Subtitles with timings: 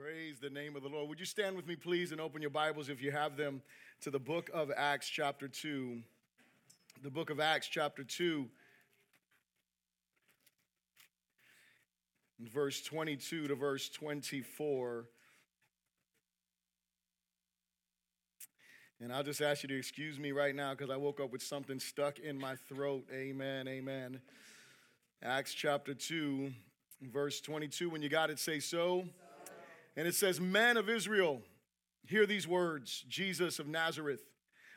[0.00, 1.10] Praise the name of the Lord.
[1.10, 3.60] Would you stand with me, please, and open your Bibles if you have them
[4.00, 6.00] to the book of Acts, chapter 2.
[7.02, 8.46] The book of Acts, chapter 2,
[12.40, 15.04] verse 22 to verse 24.
[19.02, 21.42] And I'll just ask you to excuse me right now because I woke up with
[21.42, 23.04] something stuck in my throat.
[23.12, 24.20] Amen, amen.
[25.22, 26.50] Acts chapter 2,
[27.12, 27.90] verse 22.
[27.90, 29.04] When you got it, say so.
[30.00, 31.42] And it says, Men of Israel,
[32.06, 34.22] hear these words Jesus of Nazareth,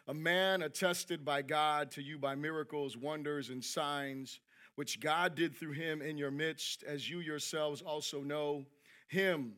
[0.05, 4.41] a man attested by God to you by miracles, wonders, and signs,
[4.75, 8.66] which God did through him in your midst, as you yourselves also know.
[9.07, 9.53] Him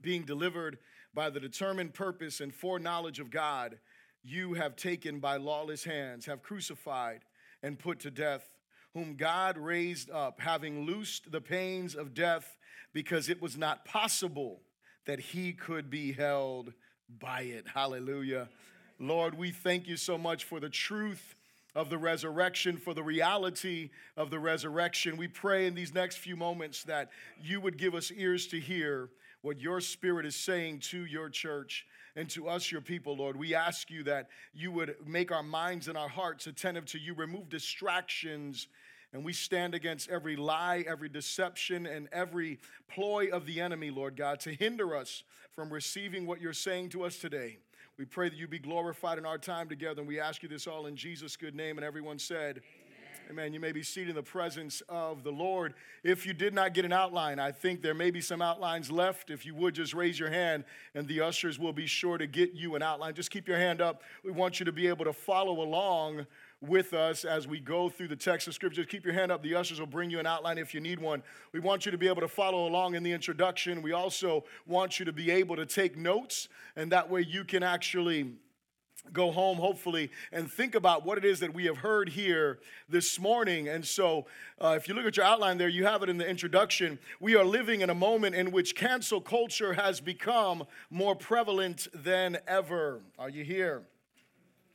[0.00, 0.78] being delivered
[1.14, 3.78] by the determined purpose and foreknowledge of God,
[4.24, 7.20] you have taken by lawless hands, have crucified
[7.62, 8.56] and put to death,
[8.94, 12.58] whom God raised up, having loosed the pains of death,
[12.92, 14.60] because it was not possible
[15.06, 16.72] that he could be held
[17.20, 17.66] by it.
[17.72, 18.48] Hallelujah.
[18.98, 21.34] Lord, we thank you so much for the truth
[21.74, 25.16] of the resurrection, for the reality of the resurrection.
[25.16, 27.10] We pray in these next few moments that
[27.42, 29.08] you would give us ears to hear
[29.40, 33.36] what your spirit is saying to your church and to us, your people, Lord.
[33.36, 37.14] We ask you that you would make our minds and our hearts attentive to you,
[37.14, 38.68] remove distractions
[39.12, 44.16] and we stand against every lie, every deception, and every ploy of the enemy, Lord
[44.16, 47.58] God, to hinder us from receiving what you're saying to us today.
[47.98, 50.66] We pray that you be glorified in our time together, and we ask you this
[50.66, 51.76] all in Jesus' good name.
[51.76, 52.62] And everyone said,
[53.30, 53.42] Amen.
[53.44, 53.52] Amen.
[53.52, 55.74] You may be seated in the presence of the Lord.
[56.02, 59.30] If you did not get an outline, I think there may be some outlines left.
[59.30, 62.54] If you would just raise your hand, and the ushers will be sure to get
[62.54, 63.12] you an outline.
[63.12, 64.02] Just keep your hand up.
[64.24, 66.26] We want you to be able to follow along
[66.62, 68.84] with us as we go through the text of scripture.
[68.84, 69.42] Keep your hand up.
[69.42, 71.22] The ushers will bring you an outline if you need one.
[71.52, 73.82] We want you to be able to follow along in the introduction.
[73.82, 77.62] We also want you to be able to take notes, and that way you can
[77.62, 78.32] actually
[79.12, 83.18] go home, hopefully, and think about what it is that we have heard here this
[83.18, 83.68] morning.
[83.68, 84.26] And so,
[84.60, 87.00] uh, if you look at your outline there, you have it in the introduction.
[87.18, 92.38] We are living in a moment in which cancel culture has become more prevalent than
[92.46, 93.00] ever.
[93.18, 93.82] Are you here?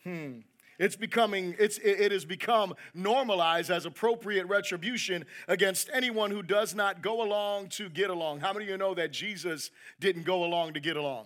[0.04, 0.40] Hmm.
[0.80, 7.02] It's becoming, it's, it has become normalized as appropriate retribution against anyone who does not
[7.02, 8.42] go along to get along.
[8.42, 11.26] How many of you know that Jesus didn't go along to get along?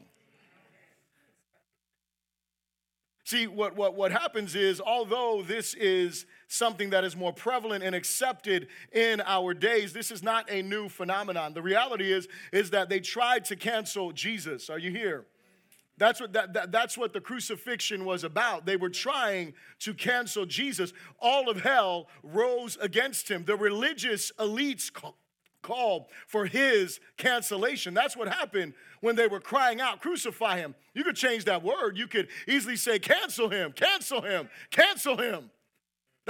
[3.25, 7.95] See, what, what, what happens is, although this is something that is more prevalent and
[7.95, 11.53] accepted in our days, this is not a new phenomenon.
[11.53, 14.69] The reality is, is that they tried to cancel Jesus.
[14.69, 15.25] Are you here?
[16.01, 18.65] That's what, that, that, that's what the crucifixion was about.
[18.65, 20.93] They were trying to cancel Jesus.
[21.19, 23.45] All of hell rose against him.
[23.45, 24.89] The religious elites
[25.61, 27.93] called for his cancellation.
[27.93, 30.73] That's what happened when they were crying out, Crucify him.
[30.95, 31.99] You could change that word.
[31.99, 35.51] You could easily say, Cancel him, cancel him, cancel him.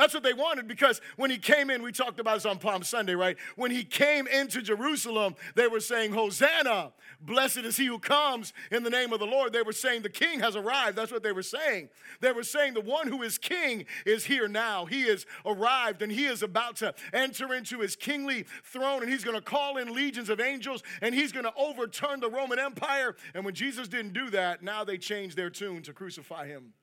[0.01, 2.81] That's what they wanted because when he came in, we talked about this on Palm
[2.81, 3.37] Sunday, right?
[3.55, 8.81] When he came into Jerusalem, they were saying, Hosanna, blessed is he who comes in
[8.81, 9.53] the name of the Lord.
[9.53, 10.97] They were saying, The king has arrived.
[10.97, 11.89] That's what they were saying.
[12.19, 14.85] They were saying, The one who is king is here now.
[14.85, 19.23] He has arrived and he is about to enter into his kingly throne and he's
[19.23, 23.15] going to call in legions of angels and he's going to overturn the Roman Empire.
[23.35, 26.73] And when Jesus didn't do that, now they changed their tune to crucify him.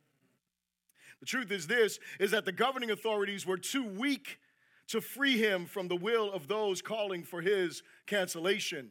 [1.20, 4.38] The truth is this is that the governing authorities were too weak
[4.88, 8.90] to free him from the will of those calling for his cancellation.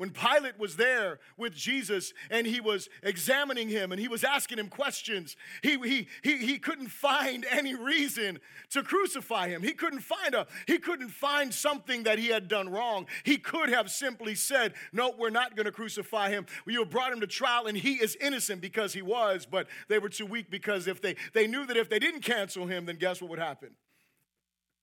[0.00, 4.58] When Pilate was there with Jesus and he was examining him and he was asking
[4.58, 8.40] him questions, he, he, he, he couldn't find any reason
[8.70, 9.62] to crucify him.
[9.62, 13.08] He couldn't find a he couldn't find something that he had done wrong.
[13.24, 16.46] He could have simply said, "No, we're not going to crucify him.
[16.66, 19.98] You have brought him to trial and he is innocent because he was." But they
[19.98, 22.96] were too weak because if they they knew that if they didn't cancel him, then
[22.96, 23.76] guess what would happen?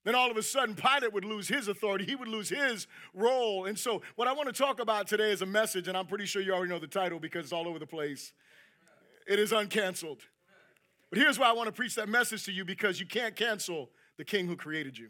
[0.07, 2.05] Then all of a sudden Pilate would lose his authority.
[2.05, 3.65] He would lose his role.
[3.65, 6.25] And so, what I want to talk about today is a message, and I'm pretty
[6.25, 8.31] sure you already know the title because it's all over the place.
[9.27, 10.21] It is uncanceled.
[11.09, 13.89] But here's why I want to preach that message to you because you can't cancel
[14.17, 15.09] the king who created you.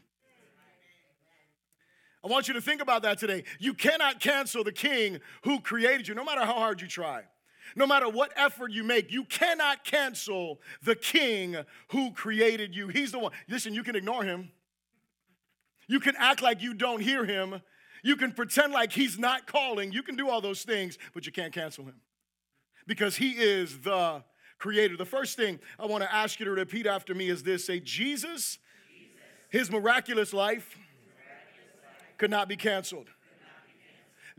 [2.23, 3.43] I want you to think about that today.
[3.59, 7.21] You cannot cancel the king who created you, no matter how hard you try.
[7.75, 11.55] No matter what effort you make, you cannot cancel the king
[11.89, 12.87] who created you.
[12.87, 13.33] He's the one.
[13.47, 14.51] Listen, you can ignore him.
[15.87, 17.61] You can act like you don't hear him.
[18.03, 19.91] You can pretend like he's not calling.
[19.91, 21.95] You can do all those things, but you can't cancel him
[22.85, 24.23] because he is the
[24.59, 24.97] creator.
[24.97, 27.79] The first thing I want to ask you to repeat after me is this say,
[27.79, 28.59] Jesus,
[29.49, 30.77] his miraculous life
[32.17, 33.07] could not be canceled.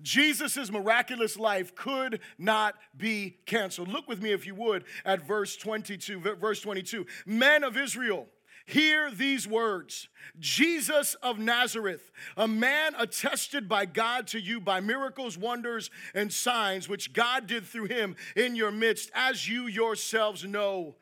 [0.00, 3.88] Jesus' miraculous life could not be canceled.
[3.88, 6.20] Look with me, if you would, at verse 22.
[6.20, 7.04] Verse 22.
[7.26, 8.26] Men of Israel,
[8.68, 15.38] Hear these words Jesus of Nazareth, a man attested by God to you by miracles,
[15.38, 20.96] wonders, and signs which God did through him in your midst, as you yourselves know.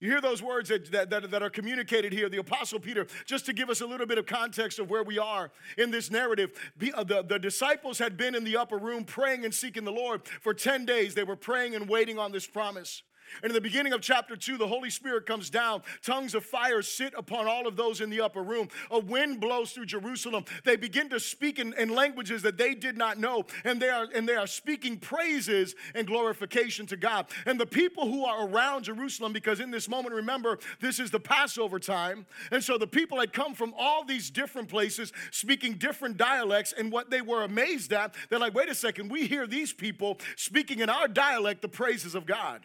[0.00, 2.28] You hear those words that, that, that, are communicated here.
[2.28, 5.16] The Apostle Peter, just to give us a little bit of context of where we
[5.16, 6.50] are in this narrative,
[6.92, 10.26] uh, the, the disciples had been in the upper room praying and seeking the Lord
[10.40, 11.14] for 10 days.
[11.14, 13.04] They were praying and waiting on this promise.
[13.42, 15.82] And in the beginning of chapter 2, the Holy Spirit comes down.
[16.02, 18.68] Tongues of fire sit upon all of those in the upper room.
[18.90, 20.44] A wind blows through Jerusalem.
[20.64, 23.44] They begin to speak in, in, languages that they did not know.
[23.64, 27.26] And they, are, and they are speaking praises and glorification to God.
[27.46, 31.20] And the people who are around Jerusalem, because in this moment, remember, this is the
[31.20, 32.26] Passover time.
[32.50, 36.74] And so the people had come from all these different places speaking different dialects.
[36.76, 40.18] And what they were amazed at, they're like, wait a second, we hear these people
[40.36, 42.62] speaking in our dialect the praises of God.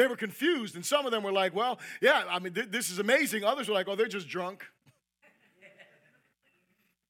[0.00, 2.88] They were confused, and some of them were like, Well, yeah, I mean, th- this
[2.88, 3.44] is amazing.
[3.44, 4.64] Others were like, Oh, they're just drunk.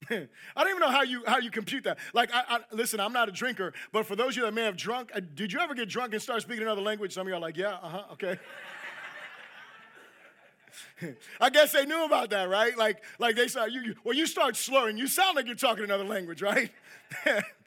[0.11, 0.27] I
[0.57, 1.99] don't even know how you how you compute that.
[2.13, 4.65] Like, I, I, listen, I'm not a drinker, but for those of you that may
[4.65, 7.15] have drunk, uh, did you ever get drunk and start speaking another language?
[7.15, 8.37] Some of you are like, yeah, uh huh, okay.
[11.41, 12.77] I guess they knew about that, right?
[12.77, 13.95] Like, like they saw you, you.
[14.03, 14.97] Well, you start slurring.
[14.97, 16.73] You sound like you're talking another language, right?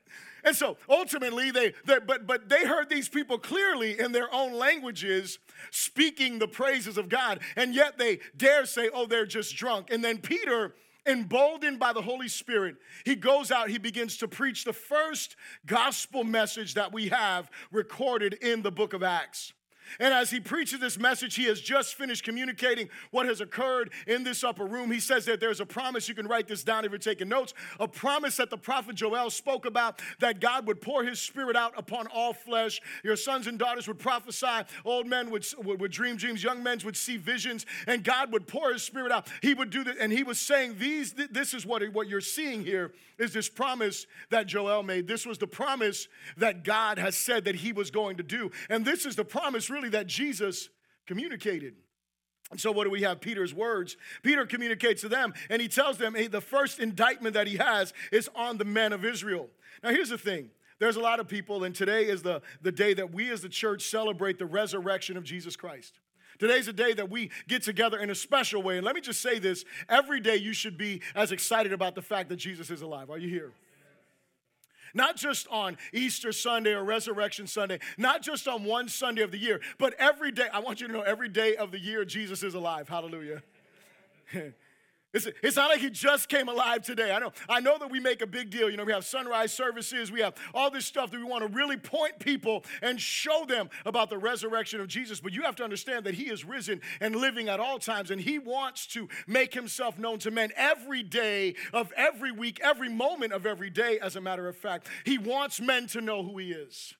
[0.44, 5.40] And so ultimately, they, but, but they heard these people clearly in their own languages
[5.72, 9.90] speaking the praises of God, and yet they dare say, oh, they're just drunk.
[9.90, 10.76] And then Peter,
[11.06, 12.76] emboldened by the Holy Spirit,
[13.06, 15.36] he goes out, he begins to preach the first
[15.66, 19.54] gospel message that we have recorded in the book of Acts.
[20.00, 24.24] And as he preaches this message, he has just finished communicating what has occurred in
[24.24, 24.92] this upper room.
[24.92, 27.54] He says that there's a promise, you can write this down if you're taking notes,
[27.80, 31.74] a promise that the prophet Joel spoke about that God would pour his spirit out
[31.78, 32.82] upon all flesh.
[33.04, 36.80] Your sons and daughters would prophesy, old men would, would, would dream dreams, young men
[36.84, 39.28] would see visions, and God would pour his spirit out.
[39.42, 42.64] He would do that, and he was saying, These, this is what, what you're seeing
[42.64, 45.08] here is this promise that Joel made.
[45.08, 46.08] This was the promise
[46.38, 48.52] that God has said that he was going to do.
[48.70, 50.70] And this is the promise really that Jesus
[51.06, 51.76] communicated.
[52.52, 53.20] And so, what do we have?
[53.20, 53.98] Peter's words.
[54.22, 57.94] Peter communicates to them, and he tells them hey, the first indictment that he has
[58.12, 59.50] is on the men of Israel.
[59.84, 62.94] Now, here's the thing there's a lot of people, and today is the, the day
[62.94, 66.00] that we as the church celebrate the resurrection of Jesus Christ.
[66.40, 68.78] Today's a day that we get together in a special way.
[68.78, 72.02] And let me just say this every day you should be as excited about the
[72.02, 73.10] fact that Jesus is alive.
[73.10, 73.52] Are you here?
[74.94, 79.38] Not just on Easter Sunday or Resurrection Sunday, not just on one Sunday of the
[79.38, 80.48] year, but every day.
[80.54, 82.88] I want you to know every day of the year Jesus is alive.
[82.88, 83.44] Hallelujah.
[85.14, 87.12] It's, it's not like he just came alive today.
[87.12, 88.70] I know, I know that we make a big deal.
[88.70, 91.56] You know, we have sunrise services, we have all this stuff that we want to
[91.56, 95.20] really point people and show them about the resurrection of Jesus.
[95.20, 98.20] But you have to understand that he is risen and living at all times, and
[98.20, 103.34] he wants to make himself known to men every day of every week, every moment
[103.34, 104.88] of every day, as a matter of fact.
[105.06, 106.96] He wants men to know who he is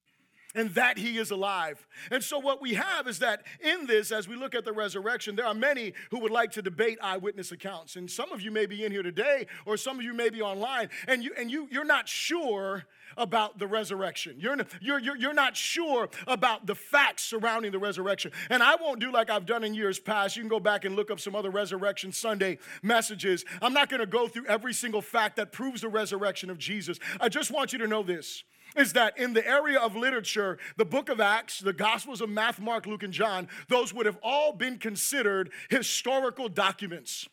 [0.56, 1.88] and that he is alive.
[2.12, 5.36] And so, what we have is that in this, as we look at the resurrection,
[5.36, 7.96] there are many who would like to debate eyewitness accounts.
[7.96, 10.42] And some of you may be in here today, or some of you may be
[10.42, 12.86] online, and, you, and you, you're not sure
[13.18, 14.36] about the resurrection.
[14.40, 18.32] You're, you're, you're, you're not sure about the facts surrounding the resurrection.
[18.50, 20.36] And I won't do like I've done in years past.
[20.36, 23.46] You can go back and look up some other Resurrection Sunday messages.
[23.62, 27.00] I'm not going to go through every single fact that proves the resurrection of Jesus.
[27.20, 28.44] I just want you to know this
[28.76, 32.66] is that in the area of literature, the book of Acts, the Gospels of Matthew,
[32.66, 37.28] Mark, Luke, and John, those would have all been considered historical documents.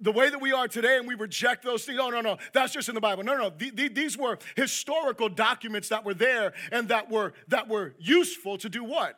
[0.00, 2.72] The way that we are today and we reject those things, oh, no, no, that's
[2.72, 3.22] just in the Bible.
[3.22, 3.88] No, no, no.
[3.88, 8.82] These were historical documents that were there and that were, that were useful to do
[8.82, 9.14] what?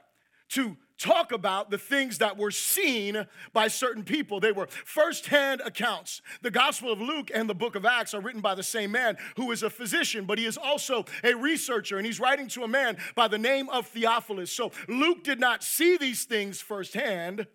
[0.51, 4.41] To talk about the things that were seen by certain people.
[4.41, 6.23] They were firsthand accounts.
[6.41, 9.19] The Gospel of Luke and the book of Acts are written by the same man
[9.37, 12.69] who is a physician, but he is also a researcher, and he's writing to a
[12.69, 14.51] man by the name of Theophilus.
[14.51, 17.47] So Luke did not see these things firsthand.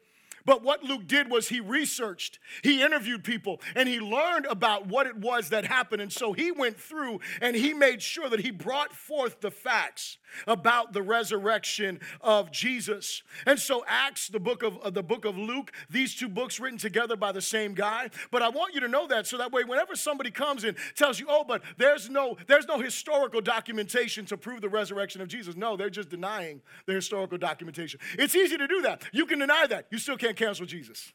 [0.46, 5.08] But what Luke did was he researched, he interviewed people, and he learned about what
[5.08, 6.02] it was that happened.
[6.02, 10.18] And so he went through and he made sure that he brought forth the facts
[10.48, 13.24] about the resurrection of Jesus.
[13.46, 16.78] And so Acts, the book of uh, the book of Luke, these two books written
[16.78, 18.10] together by the same guy.
[18.32, 21.20] But I want you to know that so that way whenever somebody comes and tells
[21.20, 25.56] you, "Oh, but there's no there's no historical documentation to prove the resurrection of Jesus."
[25.56, 28.00] No, they're just denying the historical documentation.
[28.18, 29.04] It's easy to do that.
[29.12, 29.88] You can deny that.
[29.90, 31.12] You still can't cancel Jesus.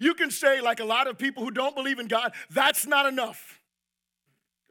[0.00, 3.06] You can say, like a lot of people who don't believe in God, that's not
[3.06, 3.60] enough.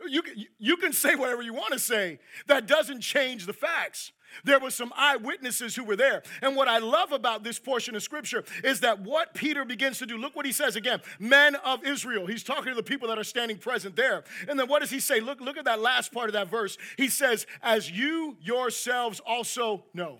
[0.05, 0.21] You
[0.59, 2.19] you can say whatever you want to say.
[2.47, 4.11] That doesn't change the facts.
[4.43, 6.23] There were some eyewitnesses who were there.
[6.41, 10.05] And what I love about this portion of scripture is that what Peter begins to
[10.05, 12.25] do, look what he says again, men of Israel.
[12.25, 14.23] He's talking to the people that are standing present there.
[14.49, 15.19] And then what does he say?
[15.19, 16.77] Look, look at that last part of that verse.
[16.97, 20.19] He says, as you yourselves also know.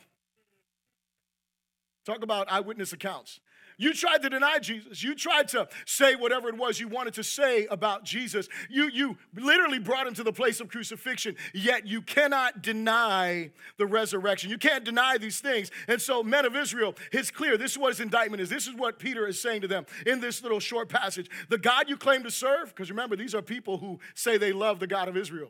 [2.05, 3.39] Talk about eyewitness accounts.
[3.77, 5.03] You tried to deny Jesus.
[5.03, 8.47] You tried to say whatever it was you wanted to say about Jesus.
[8.69, 13.85] You, you literally brought him to the place of crucifixion, yet you cannot deny the
[13.85, 14.49] resurrection.
[14.49, 15.71] You can't deny these things.
[15.87, 17.57] And so, men of Israel, it's clear.
[17.57, 18.49] This is what his indictment is.
[18.49, 21.29] This is what Peter is saying to them in this little short passage.
[21.49, 24.79] The God you claim to serve, because remember, these are people who say they love
[24.79, 25.49] the God of Israel.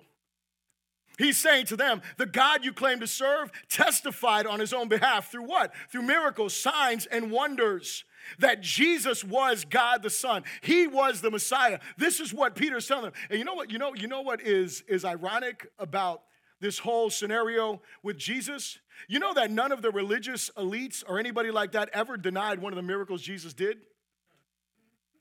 [1.24, 5.32] He's saying to them, the God you claim to serve testified on his own behalf
[5.32, 5.74] through what?
[5.90, 8.04] Through miracles, signs, and wonders
[8.40, 10.44] that Jesus was God the Son.
[10.62, 11.80] He was the Messiah.
[11.98, 13.14] This is what Peter's telling them.
[13.30, 13.72] And you know what?
[13.72, 16.24] You know, you know what is, is ironic about
[16.60, 18.80] this whole scenario with Jesus?
[19.08, 22.74] You know that none of the religious elites or anybody like that ever denied one
[22.74, 23.78] of the miracles Jesus did?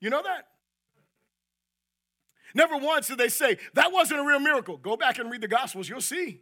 [0.00, 0.46] You know that?
[2.54, 4.76] Never once did they say, that wasn't a real miracle.
[4.76, 6.40] Go back and read the Gospels, you'll see.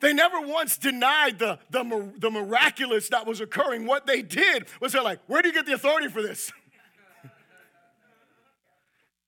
[0.00, 3.86] They never once denied the, the, the miraculous that was occurring.
[3.86, 6.52] What they did was they're like, where do you get the authority for this?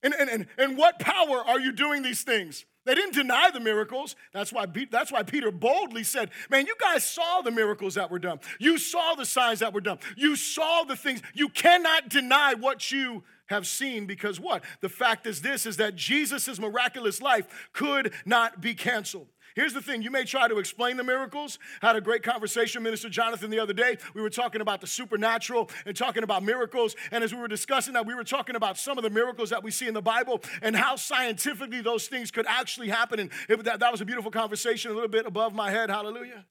[0.03, 2.65] and, and, and, and what power are you doing these things?
[2.87, 4.15] They didn't deny the miracles.
[4.31, 8.17] That's why, that's why Peter boldly said, Man, you guys saw the miracles that were
[8.17, 8.39] done.
[8.59, 9.99] You saw the signs that were done.
[10.15, 11.21] You saw the things.
[11.33, 14.63] You cannot deny what you have seen because what?
[14.79, 19.27] The fact is this is that Jesus' miraculous life could not be canceled.
[19.57, 21.57] Here's the thing you may try to explain the miracles.
[21.81, 23.97] I had a great conversation, Minister Jonathan, the other day.
[24.13, 26.95] We were talking about the supernatural and talking about miracles.
[27.09, 29.63] And as we were discussing that, we were talking about some of the miracles that
[29.63, 33.19] we see in the Bible and how scientifically those things could actually happen.
[33.19, 35.89] And it, that, that was a beautiful conversation, a little bit above my head.
[35.89, 36.45] Hallelujah.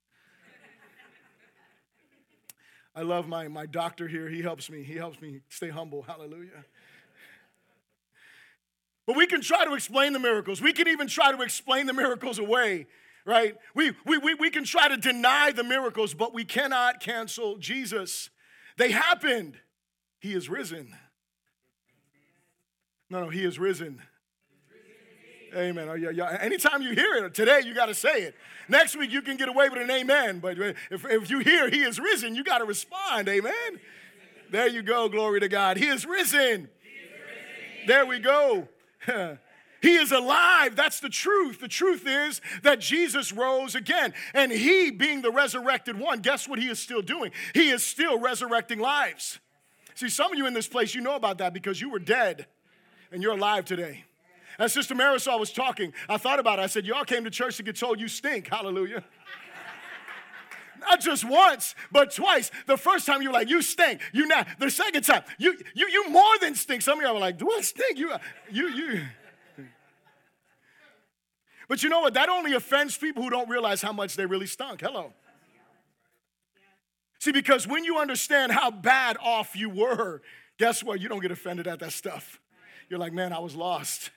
[2.97, 4.29] I love my, my doctor here.
[4.29, 4.83] He helps me.
[4.83, 6.03] He helps me stay humble.
[6.03, 6.65] Hallelujah.
[9.07, 10.61] But we can try to explain the miracles.
[10.61, 12.87] We can even try to explain the miracles away,
[13.25, 13.57] right?
[13.75, 18.31] We, we, we, we can try to deny the miracles, but we cannot cancel Jesus.
[18.77, 19.59] They happened.
[20.19, 20.93] He is risen.
[23.09, 24.03] No, no, he is risen.
[25.55, 25.89] Amen.
[25.89, 26.25] Oh.
[26.25, 28.35] Anytime you hear it today, you got to say it.
[28.69, 30.41] Next week, you can get away with an amen.
[30.41, 33.29] But if, if you hear he is risen, you got to respond.
[33.29, 33.81] Amen.
[34.51, 35.09] There you go.
[35.09, 35.77] Glory to God.
[35.77, 36.69] He is risen.
[36.83, 37.87] He is risen.
[37.87, 38.69] There we go.
[39.83, 40.75] He is alive.
[40.75, 41.61] That's the truth.
[41.61, 44.15] The truth is that Jesus rose again.
[44.35, 47.31] And He, being the resurrected one, guess what He is still doing?
[47.55, 49.39] He is still resurrecting lives.
[49.95, 52.47] See, some of you in this place, you know about that because you were dead
[53.13, 54.05] and you're alive today.
[54.59, 56.63] As Sister Marisol was talking, I thought about it.
[56.63, 58.49] I said, Y'all came to church to get told you stink.
[58.49, 59.05] Hallelujah.
[60.89, 62.51] Not just once, but twice.
[62.67, 64.01] The first time you were like, you stink.
[64.13, 64.47] You not.
[64.59, 66.83] The second time, you you you more than stink.
[66.83, 67.99] Some of y'all were like, do I stink?
[67.99, 68.13] You
[68.51, 69.03] you you.
[71.69, 72.15] But you know what?
[72.15, 74.81] That only offends people who don't realize how much they really stunk.
[74.81, 75.13] Hello.
[77.19, 80.23] See, because when you understand how bad off you were,
[80.59, 81.01] guess what?
[81.01, 82.41] You don't get offended at that stuff.
[82.89, 84.11] You're like, man, I was lost.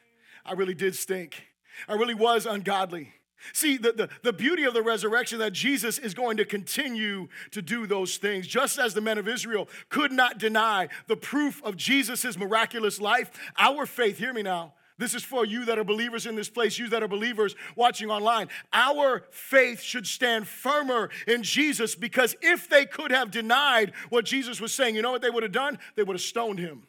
[0.45, 1.43] I really did stink.
[1.87, 3.13] I really was ungodly.
[3.53, 7.61] See, the, the, the, beauty of the resurrection that Jesus is going to continue to
[7.61, 11.77] do those things, just as the men of Israel could not deny the proof of
[11.77, 13.31] Jesus' miraculous life.
[13.57, 16.77] Our faith, hear me now, this is for you that are believers in this place,
[16.77, 18.49] you that are believers watching online.
[18.73, 24.59] Our faith should stand firmer in Jesus because if they could have denied what Jesus
[24.59, 25.79] was saying, you know what they would have done?
[25.95, 26.83] They would have stoned him.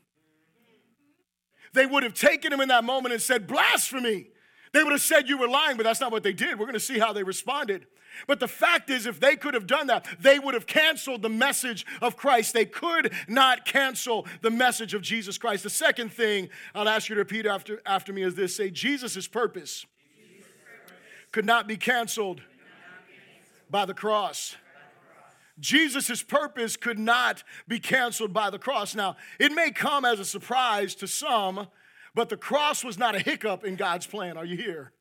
[1.73, 4.27] They would have taken him in that moment and said, Blasphemy.
[4.73, 6.59] They would have said you were lying, but that's not what they did.
[6.59, 7.87] We're going to see how they responded.
[8.27, 11.29] But the fact is, if they could have done that, they would have canceled the
[11.29, 12.53] message of Christ.
[12.53, 15.63] They could not cancel the message of Jesus Christ.
[15.63, 19.27] The second thing I'll ask you to repeat after, after me is this say, Jesus'
[19.27, 19.87] purpose
[21.33, 22.43] could not be canceled
[23.71, 24.57] by the cross.
[25.61, 28.95] Jesus' purpose could not be canceled by the cross.
[28.95, 31.69] Now, it may come as a surprise to some
[32.15, 34.37] but the cross was not a hiccup in God's plan.
[34.37, 34.93] Are you here?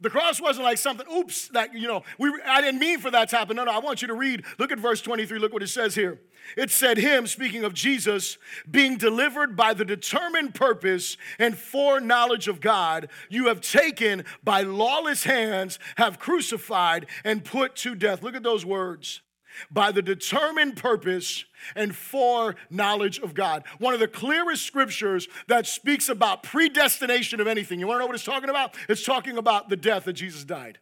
[0.00, 3.30] The cross wasn't like something, oops, that, you know, we, I didn't mean for that
[3.30, 3.56] to happen.
[3.56, 4.44] No, no, I want you to read.
[4.58, 5.38] Look at verse 23.
[5.38, 6.20] Look what it says here.
[6.56, 8.36] It said, Him, speaking of Jesus,
[8.70, 15.24] being delivered by the determined purpose and foreknowledge of God, you have taken by lawless
[15.24, 18.22] hands, have crucified and put to death.
[18.22, 19.22] Look at those words.
[19.70, 21.44] By the determined purpose
[21.74, 23.64] and foreknowledge of God.
[23.78, 27.80] One of the clearest scriptures that speaks about predestination of anything.
[27.80, 28.76] You wanna know what it's talking about?
[28.88, 30.78] It's talking about the death that Jesus died.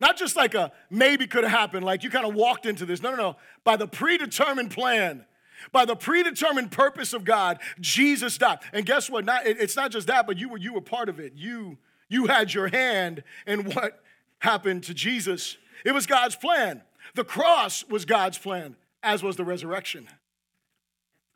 [0.00, 3.02] Not just like a maybe could have happened, like you kind of walked into this.
[3.02, 3.36] No, no, no.
[3.64, 5.24] By the predetermined plan,
[5.72, 8.58] by the predetermined purpose of God, Jesus died.
[8.72, 9.24] And guess what?
[9.24, 11.32] Not, it's not just that, but you were, you were part of it.
[11.34, 11.78] You,
[12.08, 14.02] you had your hand in what
[14.38, 15.56] happened to Jesus.
[15.84, 16.82] It was God's plan.
[17.14, 20.08] The cross was God's plan, as was the resurrection.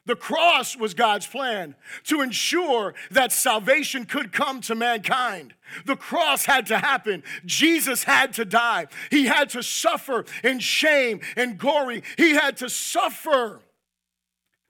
[0.06, 5.54] The cross was God's plan to ensure that salvation could come to mankind.
[5.84, 7.22] The cross had to happen.
[7.44, 8.86] Jesus had to die.
[9.10, 12.02] He had to suffer in shame and glory.
[12.16, 13.60] He had to suffer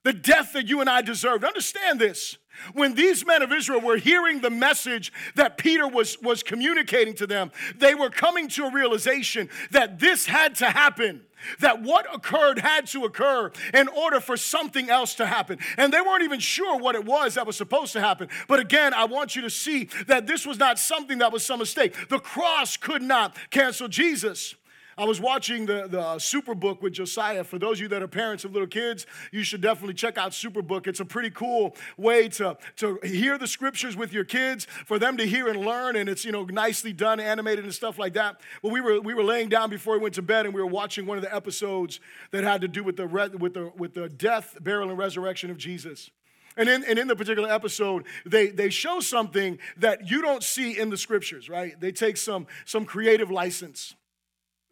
[0.02, 1.44] the death that you and I deserved.
[1.44, 2.36] Understand this.
[2.72, 7.26] When these men of Israel were hearing the message that Peter was, was communicating to
[7.26, 11.22] them, they were coming to a realization that this had to happen.
[11.60, 15.58] That what occurred had to occur in order for something else to happen.
[15.78, 18.28] And they weren't even sure what it was that was supposed to happen.
[18.46, 21.60] But again, I want you to see that this was not something that was some
[21.60, 21.94] mistake.
[22.10, 24.54] The cross could not cancel Jesus.
[25.00, 27.42] I was watching the, the uh, Superbook with Josiah.
[27.42, 30.32] For those of you that are parents of little kids, you should definitely check out
[30.32, 30.86] Superbook.
[30.86, 35.16] It's a pretty cool way to, to hear the scriptures with your kids, for them
[35.16, 38.42] to hear and learn, and it's you know nicely done, animated and stuff like that.
[38.62, 40.66] But we were we were laying down before we went to bed, and we were
[40.66, 41.98] watching one of the episodes
[42.30, 45.56] that had to do with the with the with the death, burial, and resurrection of
[45.56, 46.10] Jesus.
[46.58, 50.78] And in, and in the particular episode, they, they show something that you don't see
[50.78, 51.78] in the scriptures, right?
[51.80, 53.94] They take some, some creative license.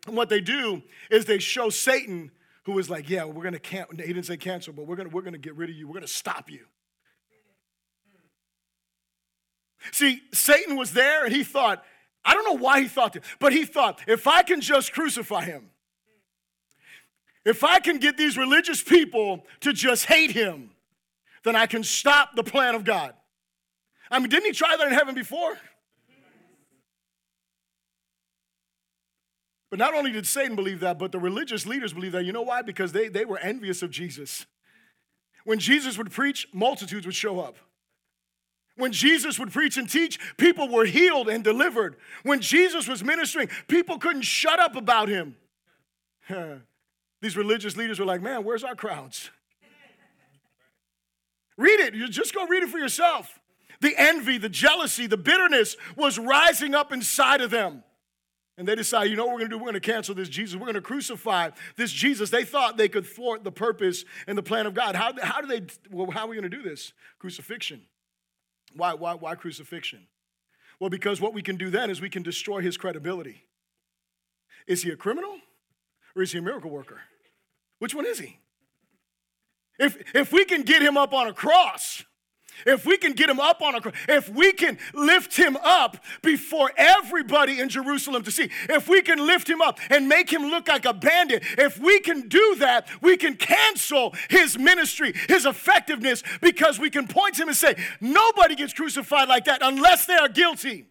[0.07, 2.31] And what they do is they show Satan,
[2.65, 3.97] who is like, yeah, we're going to cancel.
[3.97, 5.87] He didn't say cancel, but we're going we're to get rid of you.
[5.87, 6.67] We're going to stop you.
[9.93, 11.85] See, Satan was there and he thought,
[12.25, 15.45] I don't know why he thought that, but he thought, if I can just crucify
[15.45, 15.71] him,
[17.45, 20.71] if I can get these religious people to just hate him,
[21.45, 23.15] then I can stop the plan of God.
[24.11, 25.57] I mean, didn't he try that in heaven before?
[29.71, 32.25] But not only did Satan believe that, but the religious leaders believed that.
[32.25, 32.63] You know why?
[32.63, 34.47] Because they, they were envious of Jesus.
[35.45, 37.57] When Jesus would preach, multitudes would show up.
[38.77, 41.97] When Jesus would preach and teach, people were healed and delivered.
[42.23, 45.37] When Jesus was ministering, people couldn't shut up about him.
[47.21, 49.31] These religious leaders were like, man, where's our crowds?
[51.57, 51.95] read it.
[51.95, 53.41] You just go read it for yourself.
[53.81, 57.83] The envy, the jealousy, the bitterness was rising up inside of them.
[58.59, 59.59] And they decide, you know what we're going to do?
[59.59, 60.57] We're going to cancel this Jesus.
[60.57, 62.29] We're going to crucify this Jesus.
[62.29, 64.97] They thought they could thwart the purpose and the plan of God.
[64.97, 66.93] How, how do they, well, how are we going to do this?
[67.21, 67.83] Crucifixion.
[68.75, 70.09] Why, why, why crucifixion?
[70.81, 73.45] Well, because what we can do then is we can destroy his credibility.
[74.67, 75.37] Is he a criminal
[76.17, 77.01] or is he a miracle worker?
[77.79, 78.41] Which one is he?
[79.79, 82.03] If, if we can get him up on a cross,
[82.67, 85.99] if we can get him up on a cross, if we can lift him up
[86.23, 90.43] before everybody in Jerusalem to see, if we can lift him up and make him
[90.43, 95.47] look like a bandit, if we can do that, we can cancel his ministry, his
[95.47, 100.07] effectiveness, because we can point to him and say, nobody gets crucified like that unless
[100.07, 100.87] they are guilty.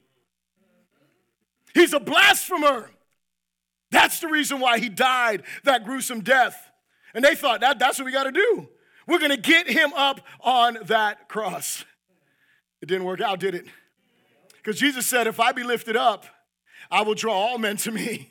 [1.74, 2.90] He's a blasphemer.
[3.92, 6.72] That's the reason why he died that gruesome death.
[7.14, 8.70] And they thought that that's what we got to do.
[9.08, 11.86] We're going to get him up on that cross.
[12.82, 13.66] It didn't work out, did it?
[14.58, 16.26] Because Jesus said, If I be lifted up,
[16.92, 18.30] I will draw all men to me.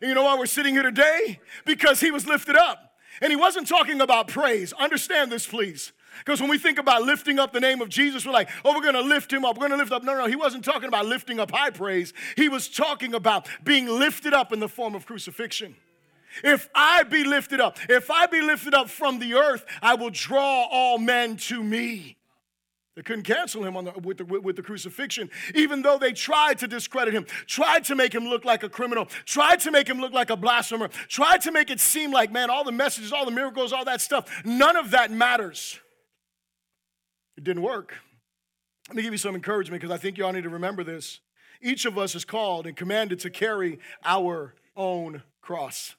[0.00, 1.40] And you know why we're sitting here today?
[1.64, 2.92] Because he was lifted up.
[3.22, 4.72] And he wasn't talking about praise.
[4.74, 5.92] Understand this, please.
[6.18, 8.82] Because when we think about lifting up the name of Jesus, we're like, oh, we're
[8.82, 9.56] going to lift him up.
[9.56, 10.02] We're going to lift up.
[10.02, 12.12] No, no, he wasn't talking about lifting up high praise.
[12.36, 15.74] He was talking about being lifted up in the form of crucifixion.
[16.42, 20.10] If I be lifted up, if I be lifted up from the earth, I will
[20.10, 22.16] draw all men to me.
[22.96, 26.68] They couldn't cancel him the, with, the, with the crucifixion, even though they tried to
[26.68, 30.12] discredit him, tried to make him look like a criminal, tried to make him look
[30.12, 33.32] like a blasphemer, tried to make it seem like, man, all the messages, all the
[33.32, 35.80] miracles, all that stuff, none of that matters.
[37.36, 37.94] It didn't work.
[38.88, 41.18] Let me give you some encouragement because I think you all need to remember this.
[41.60, 45.96] Each of us is called and commanded to carry our own cross.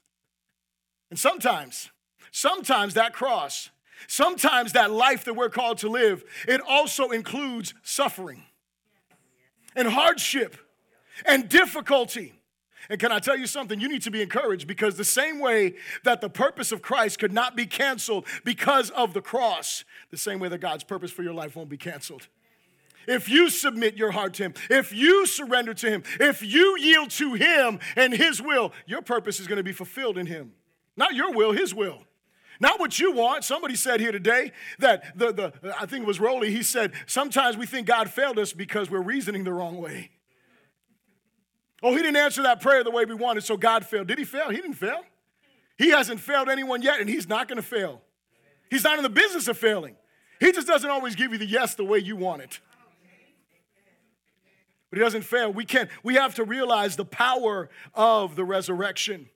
[1.16, 1.90] And sometimes,
[2.30, 3.70] sometimes that cross,
[4.06, 8.42] sometimes that life that we're called to live, it also includes suffering
[9.74, 10.58] and hardship
[11.24, 12.34] and difficulty.
[12.90, 13.80] And can I tell you something?
[13.80, 17.32] You need to be encouraged because the same way that the purpose of Christ could
[17.32, 21.32] not be canceled because of the cross, the same way that God's purpose for your
[21.32, 22.28] life won't be canceled.
[23.08, 27.08] if you submit your heart to Him, if you surrender to Him, if you yield
[27.12, 30.52] to Him and His will, your purpose is going to be fulfilled in Him.
[30.96, 32.02] Not your will, His will.
[32.60, 33.44] Not what you want.
[33.44, 37.56] Somebody said here today that the, the I think it was Rowley, he said, sometimes
[37.56, 40.10] we think God failed us because we're reasoning the wrong way.
[41.82, 44.06] Oh, he didn't answer that prayer the way we wanted, so God failed.
[44.06, 44.48] Did he fail?
[44.48, 45.02] He didn't fail.
[45.76, 48.00] He hasn't failed anyone yet, and he's not going to fail.
[48.70, 49.94] He's not in the business of failing.
[50.40, 52.60] He just doesn't always give you the yes the way you want it.
[54.90, 55.52] But he doesn't fail.
[55.52, 59.28] We can't, we have to realize the power of the resurrection.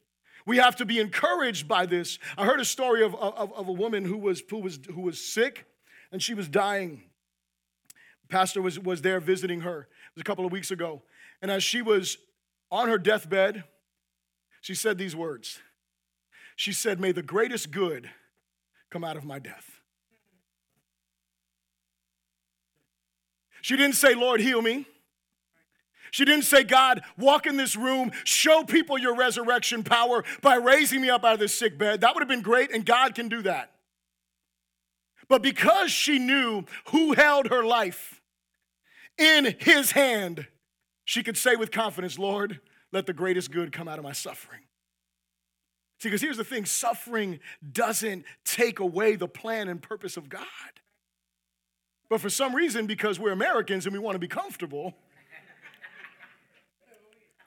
[0.46, 2.18] We have to be encouraged by this.
[2.36, 5.20] I heard a story of, of, of a woman who was, who, was, who was
[5.20, 5.66] sick
[6.12, 7.02] and she was dying.
[8.28, 9.80] Pastor was, was there visiting her.
[9.80, 11.02] It was a couple of weeks ago.
[11.42, 12.16] And as she was
[12.70, 13.64] on her deathbed,
[14.60, 15.60] she said these words.
[16.56, 18.10] She said, May the greatest good
[18.90, 19.80] come out of my death.
[23.62, 24.86] She didn't say, Lord, heal me.
[26.10, 31.00] She didn't say, God, walk in this room, show people your resurrection power by raising
[31.00, 32.00] me up out of this sick bed.
[32.00, 33.72] That would have been great, and God can do that.
[35.28, 38.20] But because she knew who held her life
[39.16, 40.48] in his hand,
[41.04, 42.60] she could say with confidence, Lord,
[42.92, 44.62] let the greatest good come out of my suffering.
[46.00, 47.40] See, because here's the thing suffering
[47.72, 50.44] doesn't take away the plan and purpose of God.
[52.08, 54.96] But for some reason, because we're Americans and we want to be comfortable,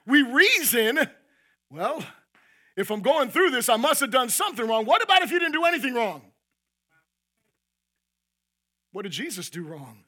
[0.06, 1.00] we reason,
[1.70, 2.04] well,
[2.76, 4.84] if I'm going through this, I must have done something wrong.
[4.84, 6.22] What about if you didn't do anything wrong?
[8.92, 10.04] What did Jesus do wrong?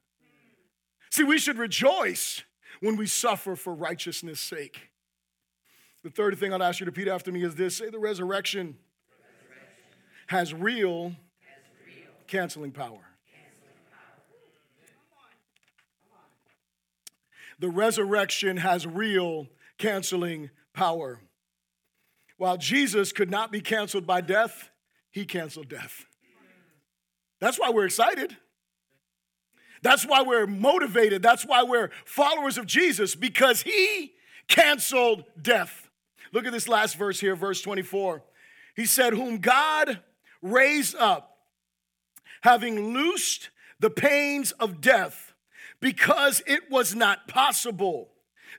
[1.09, 2.43] See, we should rejoice
[2.79, 4.91] when we suffer for righteousness' sake.
[6.03, 8.77] The third thing I'd ask you to repeat after me is this say the resurrection,
[9.17, 9.63] resurrection.
[10.27, 11.15] Has, real real
[12.27, 12.99] canceling power.
[17.59, 21.19] The resurrection has real canceling power.
[22.37, 24.69] While Jesus could not be canceled by death,
[25.11, 26.05] he canceled death.
[27.39, 28.37] That's why we're excited.
[29.81, 31.21] That's why we're motivated.
[31.21, 34.13] That's why we're followers of Jesus because he
[34.47, 35.89] canceled death.
[36.33, 38.23] Look at this last verse here, verse 24.
[38.75, 39.99] He said, Whom God
[40.41, 41.37] raised up,
[42.41, 45.33] having loosed the pains of death,
[45.79, 48.09] because it was not possible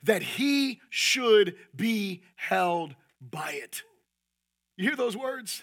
[0.02, 3.82] that he should be held by it.
[4.76, 5.62] You hear those words?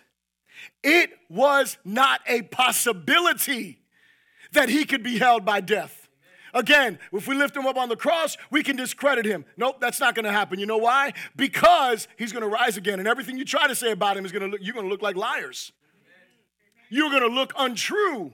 [0.84, 3.82] It was not a possibility
[4.52, 6.08] that he could be held by death.
[6.54, 9.44] Again, if we lift him up on the cross, we can discredit him.
[9.58, 10.58] Nope, that's not going to happen.
[10.58, 11.14] You know why?
[11.36, 14.32] Because he's going to rise again, and everything you try to say about him is
[14.32, 14.62] going to look.
[14.64, 15.74] You're going to look like liars.
[16.90, 18.32] You're going to look untrue.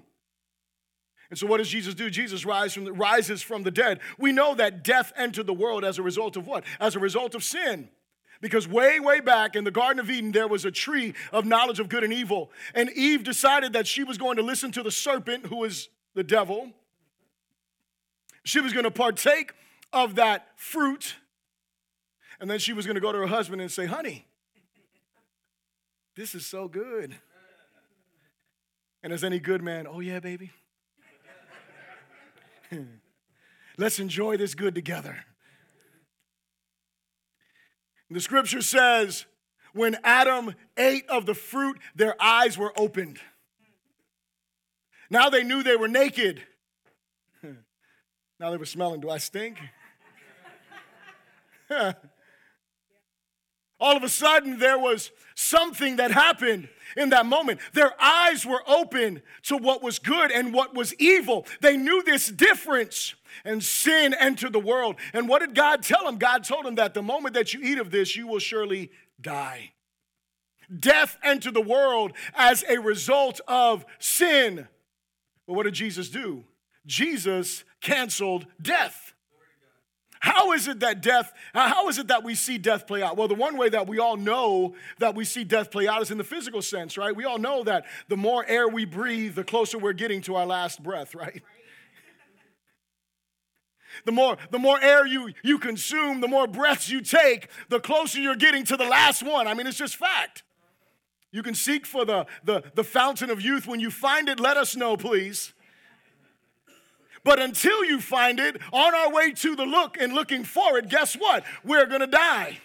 [1.31, 2.09] And so, what does Jesus do?
[2.09, 4.01] Jesus rise from the, rises from the dead.
[4.19, 6.65] We know that death entered the world as a result of what?
[6.79, 7.87] As a result of sin.
[8.41, 11.79] Because way, way back in the Garden of Eden, there was a tree of knowledge
[11.79, 12.51] of good and evil.
[12.75, 16.23] And Eve decided that she was going to listen to the serpent, who is the
[16.23, 16.71] devil.
[18.43, 19.53] She was going to partake
[19.93, 21.15] of that fruit.
[22.41, 24.27] And then she was going to go to her husband and say, Honey,
[26.15, 27.15] this is so good.
[29.01, 30.51] And as any good man, oh yeah, baby.
[33.77, 35.25] Let's enjoy this good together.
[38.09, 39.25] The scripture says,
[39.73, 43.19] when Adam ate of the fruit, their eyes were opened.
[45.09, 46.41] Now they knew they were naked.
[47.43, 48.99] now they were smelling.
[49.01, 49.57] Do I stink?
[53.81, 57.59] All of a sudden, there was something that happened in that moment.
[57.73, 61.47] Their eyes were open to what was good and what was evil.
[61.61, 64.97] They knew this difference, and sin entered the world.
[65.13, 66.17] And what did God tell them?
[66.17, 69.71] God told them that the moment that you eat of this, you will surely die.
[70.79, 74.67] Death entered the world as a result of sin.
[75.47, 76.43] But what did Jesus do?
[76.85, 79.13] Jesus canceled death.
[80.21, 83.17] How is it that death, uh, how is it that we see death play out?
[83.17, 86.11] Well, the one way that we all know that we see death play out is
[86.11, 87.15] in the physical sense, right?
[87.15, 90.45] We all know that the more air we breathe, the closer we're getting to our
[90.45, 91.43] last breath, right?
[94.05, 98.21] The more, the more air you, you consume, the more breaths you take, the closer
[98.21, 99.47] you're getting to the last one.
[99.47, 100.43] I mean, it's just fact.
[101.33, 103.67] You can seek for the, the, the fountain of youth.
[103.67, 105.53] When you find it, let us know, please.
[107.23, 111.15] But until you find it, on our way to the look and looking forward, guess
[111.15, 111.43] what?
[111.63, 112.59] We're gonna die.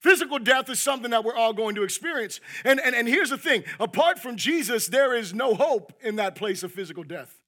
[0.00, 2.40] Physical death is something that we're all going to experience.
[2.64, 6.34] And, and, and here's the thing apart from Jesus, there is no hope in that
[6.36, 7.40] place of physical death.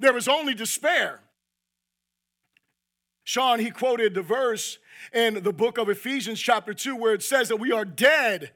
[0.00, 1.20] There is only despair.
[3.24, 4.78] Sean, he quoted the verse
[5.12, 8.52] in the book of Ephesians, chapter 2, where it says that we are dead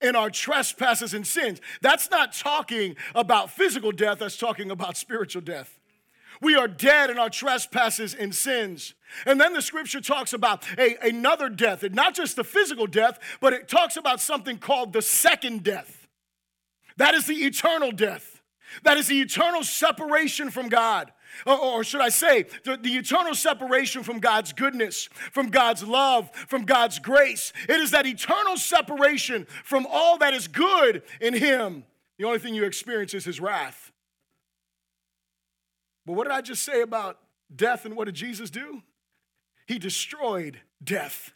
[0.00, 1.60] in our trespasses and sins.
[1.80, 5.78] That's not talking about physical death, that's talking about spiritual death.
[6.40, 8.94] We are dead in our trespasses and sins.
[9.26, 13.18] And then the scripture talks about a, another death, and not just the physical death,
[13.40, 16.08] but it talks about something called the second death.
[16.96, 18.40] That is the eternal death.
[18.84, 21.12] That is the eternal separation from God.
[21.46, 26.64] Or, should I say, the, the, eternal separation from God's goodness, from God's love, from
[26.64, 27.52] God's grace.
[27.68, 31.84] It is that eternal separation from all that is good in Him.
[32.18, 33.92] The only thing you experience is His wrath.
[36.04, 37.18] But what did I just say about
[37.54, 38.82] death and what did Jesus do?
[39.66, 41.32] He destroyed death.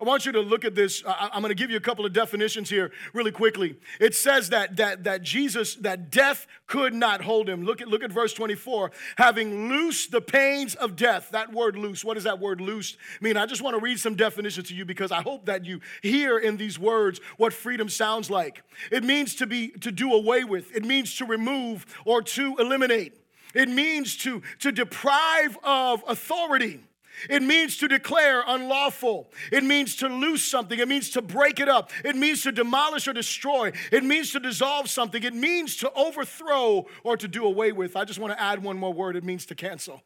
[0.00, 1.02] I want you to look at this.
[1.04, 3.74] I'm going to give you a couple of definitions here really quickly.
[3.98, 7.64] It says that, that, that Jesus, that death could not hold him.
[7.64, 8.92] Look at, look at verse 24.
[9.16, 11.30] Having loosed the pains of death.
[11.32, 13.36] That word loose, what does that word loose mean?
[13.36, 16.38] I just want to read some definitions to you because I hope that you hear
[16.38, 18.62] in these words what freedom sounds like.
[18.92, 20.76] It means to be, to do away with.
[20.76, 23.18] It means to remove or to eliminate.
[23.52, 26.84] It means to, to deprive of authority.
[27.28, 29.30] It means to declare unlawful.
[29.52, 30.78] It means to lose something.
[30.78, 31.90] It means to break it up.
[32.04, 33.72] It means to demolish or destroy.
[33.90, 35.22] It means to dissolve something.
[35.22, 37.96] It means to overthrow or to do away with.
[37.96, 40.02] I just want to add one more word it means to cancel.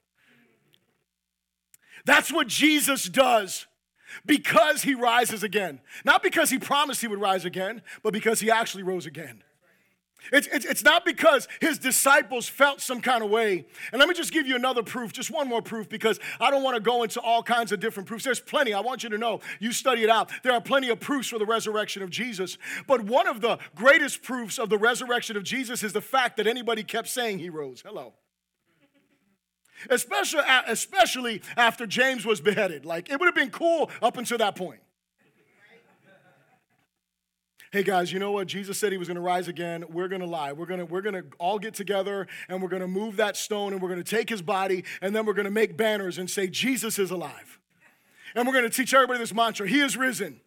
[2.04, 3.66] That's what Jesus does
[4.26, 5.80] because he rises again.
[6.04, 9.42] Not because he promised he would rise again, but because he actually rose again.
[10.30, 13.66] It's, it's, it's not because his disciples felt some kind of way.
[13.90, 16.62] And let me just give you another proof, just one more proof, because I don't
[16.62, 18.24] want to go into all kinds of different proofs.
[18.24, 18.74] There's plenty.
[18.74, 20.30] I want you to know, you study it out.
[20.42, 22.58] There are plenty of proofs for the resurrection of Jesus.
[22.86, 26.46] But one of the greatest proofs of the resurrection of Jesus is the fact that
[26.46, 27.82] anybody kept saying he rose.
[27.84, 28.12] Hello.
[29.90, 32.84] Especially, especially after James was beheaded.
[32.84, 34.81] Like, it would have been cool up until that point
[37.72, 38.46] hey guys, you know what?
[38.46, 39.84] Jesus said he was going to rise again.
[39.88, 40.52] We're going to lie.
[40.52, 43.34] We're going to we're going to all get together and we're going to move that
[43.34, 46.18] stone and we're going to take his body and then we're going to make banners
[46.18, 47.58] and say Jesus is alive.
[48.34, 49.66] And we're going to teach everybody this mantra.
[49.66, 50.40] He is risen.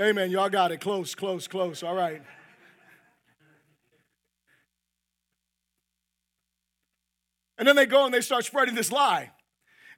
[0.00, 0.30] Amen.
[0.30, 0.80] Y'all got it.
[0.80, 1.82] Close, close, close.
[1.82, 2.22] All right.
[7.58, 9.32] And then they go and they start spreading this lie.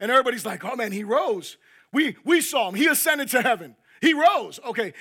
[0.00, 1.58] And everybody's like, oh man, he rose.
[1.92, 2.74] We, we saw him.
[2.74, 3.76] He ascended to heaven.
[4.00, 4.58] He rose.
[4.64, 4.94] Okay,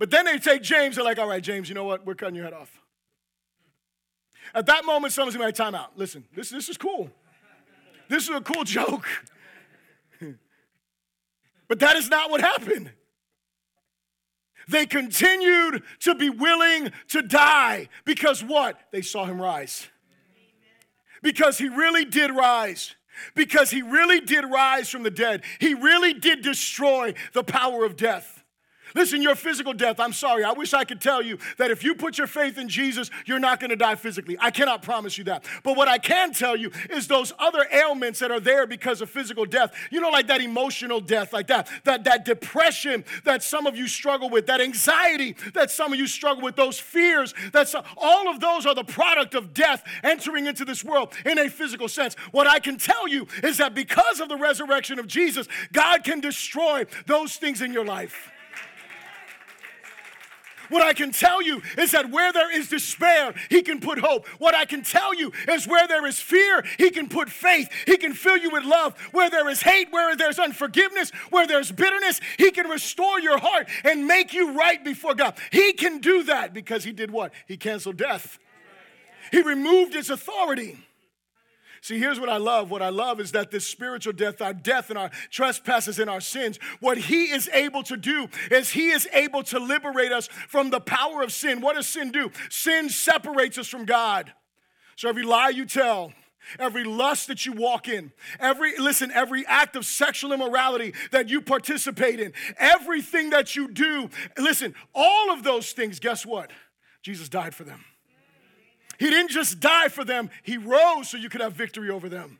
[0.00, 2.06] but then they take James, they're like, all right, James, you know what?
[2.06, 2.80] We're cutting your head off.
[4.54, 5.92] At that moment, someone's like, time out.
[5.94, 7.10] Listen, this, this is cool.
[8.08, 9.06] This is a cool joke.
[11.68, 12.90] but that is not what happened.
[14.68, 18.80] They continued to be willing to die because what?
[18.92, 19.86] They saw him rise.
[21.22, 22.96] Because he really did rise.
[23.34, 25.42] Because he really did rise from the dead.
[25.58, 28.39] He really did destroy the power of death.
[28.94, 30.44] Listen, your physical death, I'm sorry.
[30.44, 33.38] I wish I could tell you that if you put your faith in Jesus, you're
[33.38, 34.36] not going to die physically.
[34.40, 35.44] I cannot promise you that.
[35.62, 39.10] But what I can tell you is those other ailments that are there because of
[39.10, 43.66] physical death, you know, like that emotional death, like that, that, that depression that some
[43.66, 47.72] of you struggle with, that anxiety that some of you struggle with, those fears, that
[47.96, 51.88] all of those are the product of death entering into this world in a physical
[51.88, 52.14] sense.
[52.32, 56.20] What I can tell you is that because of the resurrection of Jesus, God can
[56.20, 58.30] destroy those things in your life.
[60.70, 64.26] What I can tell you is that where there is despair, He can put hope.
[64.38, 67.68] What I can tell you is where there is fear, He can put faith.
[67.86, 68.98] He can fill you with love.
[69.12, 73.68] Where there is hate, where there's unforgiveness, where there's bitterness, He can restore your heart
[73.84, 75.34] and make you right before God.
[75.50, 77.32] He can do that because He did what?
[77.46, 78.38] He canceled death,
[79.30, 80.78] He removed His authority.
[81.82, 82.70] See, here's what I love.
[82.70, 86.20] What I love is that this spiritual death, our death and our trespasses and our
[86.20, 90.70] sins, what He is able to do is He is able to liberate us from
[90.70, 91.60] the power of sin.
[91.60, 92.30] What does sin do?
[92.50, 94.32] Sin separates us from God.
[94.96, 96.12] So every lie you tell,
[96.58, 101.40] every lust that you walk in, every, listen, every act of sexual immorality that you
[101.40, 106.50] participate in, everything that you do, listen, all of those things, guess what?
[107.02, 107.82] Jesus died for them.
[109.00, 112.38] He didn't just die for them, He rose so you could have victory over them.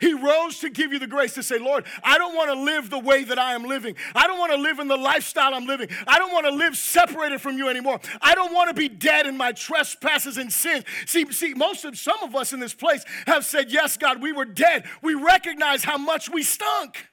[0.00, 2.90] He rose to give you the grace to say, Lord, I don't want to live
[2.90, 3.94] the way that I am living.
[4.16, 5.88] I don't want to live in the lifestyle I'm living.
[6.08, 8.00] I don't want to live separated from you anymore.
[8.20, 10.84] I don't want to be dead in my trespasses and sins.
[11.06, 14.32] See, see, most of some of us in this place have said, Yes, God, we
[14.32, 14.86] were dead.
[15.02, 17.06] We recognize how much we stunk.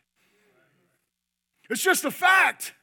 [1.70, 2.74] It's just a fact.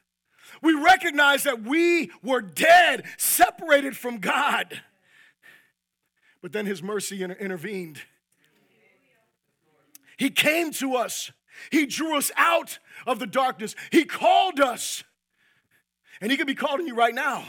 [0.61, 4.81] We recognize that we were dead, separated from God.
[6.41, 8.01] But then his mercy inter- intervened.
[10.17, 11.31] He came to us.
[11.71, 13.75] He drew us out of the darkness.
[13.91, 15.03] He called us.
[16.21, 17.45] And He could be calling you right now.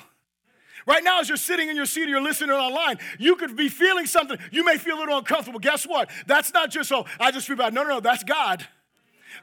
[0.87, 3.69] Right now, as you're sitting in your seat or you're listening online, you could be
[3.69, 4.39] feeling something.
[4.51, 5.61] You may feel a little uncomfortable.
[5.61, 6.09] Guess what?
[6.27, 7.75] That's not just, oh, I just feel bad.
[7.75, 8.67] No, no, no, that's God.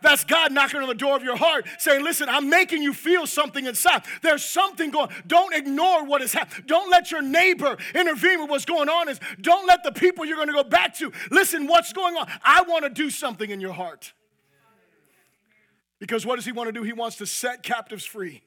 [0.02, 3.28] That's God knocking on the door of your heart saying, Listen, I'm making you feel
[3.28, 4.04] something inside.
[4.22, 6.66] There's something going Don't ignore what is happening.
[6.68, 9.10] Don't let your neighbor intervene with what's going on.
[9.10, 12.28] Is Don't let the people you're going to go back to listen, what's going on?
[12.44, 14.14] I want to do something in your heart.
[16.00, 16.84] Because what does He want to do?
[16.84, 18.44] He wants to set captives free.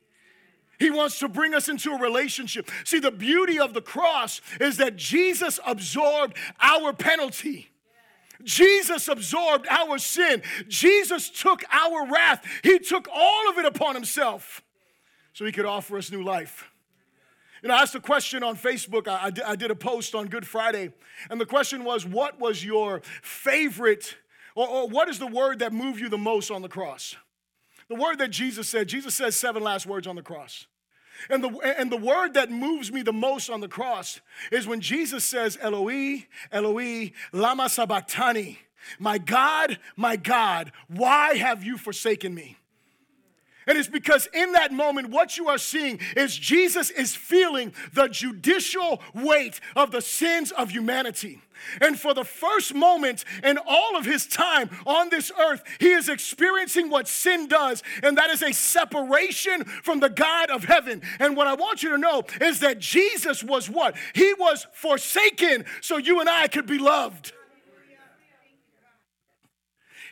[0.78, 2.70] He wants to bring us into a relationship.
[2.84, 7.70] See, the beauty of the cross is that Jesus absorbed our penalty.
[8.44, 10.42] Jesus absorbed our sin.
[10.68, 12.44] Jesus took our wrath.
[12.62, 14.62] He took all of it upon himself
[15.32, 16.70] so he could offer us new life.
[17.62, 19.08] You know, I asked a question on Facebook.
[19.08, 20.92] I, I, did a post on Good Friday,
[21.28, 24.16] and the question was, What was your favorite,
[24.54, 27.16] or, or what is the word that moved you the most on the cross?
[27.88, 30.66] The word that Jesus said, Jesus says seven last words on the cross.
[31.28, 34.20] And the, and the word that moves me the most on the cross
[34.52, 38.58] is when Jesus says, Eloi, Eloi, lama sabachthani.
[38.98, 42.56] My God, my God, why have you forsaken me?
[43.66, 48.08] And it's because in that moment, what you are seeing is Jesus is feeling the
[48.08, 51.42] judicial weight of the sins of humanity.
[51.80, 56.08] And for the first moment in all of his time on this earth, he is
[56.08, 61.02] experiencing what sin does, and that is a separation from the God of heaven.
[61.18, 63.96] And what I want you to know is that Jesus was what?
[64.14, 67.32] He was forsaken so you and I could be loved.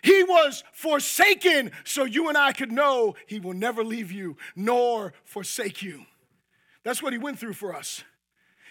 [0.03, 5.15] He was forsaken so you and I could know He will never leave you nor
[5.25, 6.07] forsake you.
[6.85, 8.05] That's what He went through for us.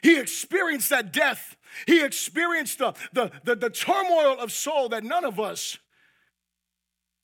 [0.06, 1.58] He experienced that death.
[1.88, 5.80] He experienced the, the, the, the turmoil of soul that none of us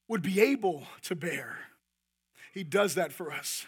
[0.08, 1.60] would be able to bear.
[2.52, 3.66] He does that for us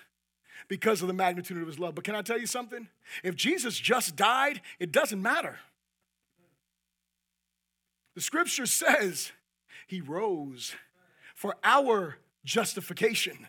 [0.66, 1.94] because of the magnitude of his love.
[1.94, 2.88] But can I tell you something?
[3.22, 5.60] If Jesus just died, it doesn't matter.
[8.16, 9.30] The scripture says
[9.86, 10.74] he rose
[11.36, 13.46] for our justification.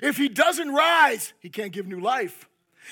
[0.00, 2.48] If he doesn't rise, he can't give new life.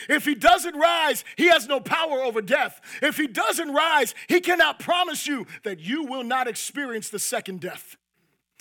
[0.09, 2.81] If he doesn't rise, he has no power over death.
[3.03, 7.61] If he doesn't rise, he cannot promise you that you will not experience the second
[7.61, 7.97] death.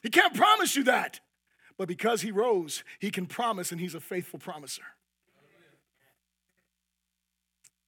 [0.02, 1.20] He can't promise you that.
[1.78, 4.84] But because he rose, he can promise, and he's a faithful promiser.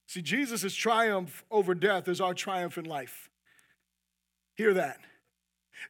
[0.07, 3.29] See, Jesus' triumph over death is our triumph in life.
[4.55, 4.99] Hear that.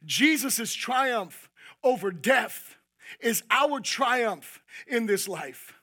[0.04, 1.48] Jesus' triumph
[1.82, 2.76] over death
[3.20, 5.74] is our triumph in this life.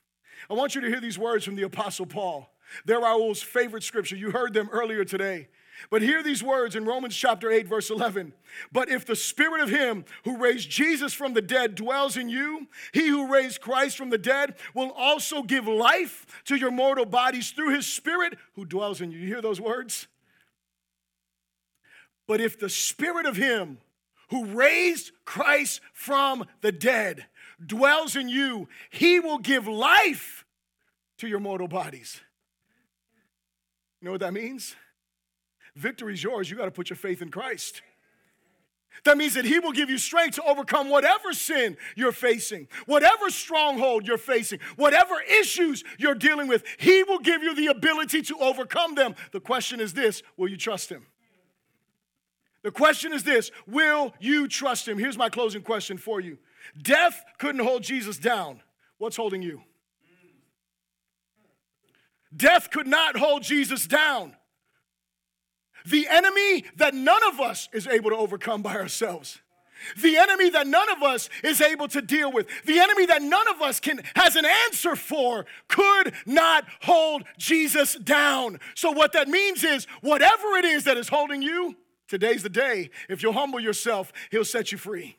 [0.49, 2.49] I want you to hear these words from the Apostle Paul.
[2.85, 4.15] They're most favorite scripture.
[4.15, 5.47] You heard them earlier today.
[5.89, 8.33] But hear these words in Romans chapter 8, verse 11.
[8.71, 12.67] But if the spirit of him who raised Jesus from the dead dwells in you,
[12.91, 17.51] he who raised Christ from the dead will also give life to your mortal bodies
[17.51, 19.19] through his spirit who dwells in you.
[19.19, 20.07] You hear those words?
[22.27, 23.79] But if the spirit of him
[24.29, 27.25] who raised Christ from the dead
[27.65, 30.45] dwells in you, he will give life
[31.17, 32.19] to your mortal bodies.
[34.01, 34.75] You know what that means?
[35.75, 36.49] Victory is yours.
[36.49, 37.81] You got to put your faith in Christ.
[39.05, 43.29] That means that He will give you strength to overcome whatever sin you're facing, whatever
[43.29, 46.63] stronghold you're facing, whatever issues you're dealing with.
[46.77, 49.15] He will give you the ability to overcome them.
[49.31, 51.05] The question is this will you trust Him?
[52.61, 54.97] The question is this Will you trust him?
[54.97, 56.37] Here's my closing question for you
[56.81, 58.61] Death couldn't hold Jesus down.
[58.97, 59.61] What's holding you?
[62.35, 64.35] Death could not hold Jesus down.
[65.85, 69.39] The enemy that none of us is able to overcome by ourselves.
[70.01, 72.47] The enemy that none of us is able to deal with.
[72.65, 77.95] The enemy that none of us can has an answer for could not hold Jesus
[77.95, 78.59] down.
[78.75, 81.77] So what that means is whatever it is that is holding you,
[82.09, 82.89] Today's the day.
[83.07, 85.15] If you'll humble yourself, He'll set you free.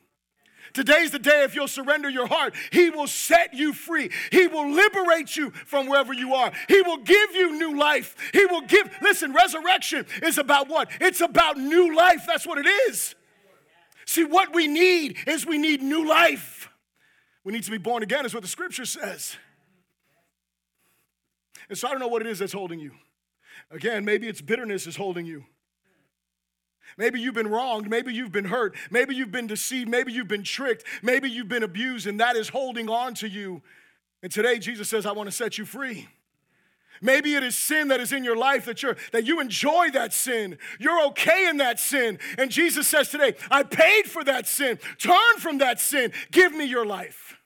[0.73, 4.09] Today's the day if you'll surrender your heart, He will set you free.
[4.31, 6.51] He will liberate you from wherever you are.
[6.67, 8.15] He will give you new life.
[8.33, 10.89] He will give, listen, resurrection is about what?
[10.99, 12.23] It's about new life.
[12.27, 13.15] That's what it is.
[14.05, 16.69] See, what we need is we need new life.
[17.43, 19.35] We need to be born again, is what the scripture says.
[21.69, 22.91] And so I don't know what it is that's holding you.
[23.69, 25.45] Again, maybe it's bitterness is holding you.
[26.97, 27.89] Maybe you've been wronged.
[27.89, 28.75] Maybe you've been hurt.
[28.89, 29.89] Maybe you've been deceived.
[29.89, 30.83] Maybe you've been tricked.
[31.01, 33.61] Maybe you've been abused, and that is holding on to you.
[34.23, 36.07] And today, Jesus says, I want to set you free.
[37.01, 40.13] Maybe it is sin that is in your life that you're that you enjoy that
[40.13, 40.59] sin.
[40.79, 42.19] You're okay in that sin.
[42.37, 44.77] And Jesus says today, I paid for that sin.
[44.99, 46.13] Turn from that sin.
[46.29, 47.37] Give me your life.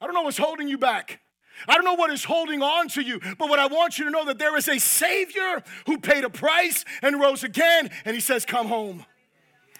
[0.00, 1.20] I don't know what's holding you back.
[1.66, 4.10] I don't know what is holding on to you, but what I want you to
[4.10, 8.20] know that there is a Savior who paid a price and rose again, and He
[8.20, 9.04] says, Come home.